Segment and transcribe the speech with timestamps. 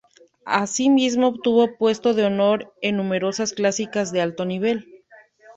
[0.47, 5.03] Asimismo, obtuvo puestos de honor en numerosas clásicas de alto nivel.